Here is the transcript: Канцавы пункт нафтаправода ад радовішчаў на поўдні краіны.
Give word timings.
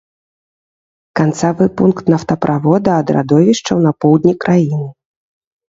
Канцавы 1.19 1.67
пункт 1.83 2.05
нафтаправода 2.15 2.89
ад 3.03 3.07
радовішчаў 3.21 3.77
на 3.87 3.95
поўдні 4.07 4.33
краіны. 4.43 4.93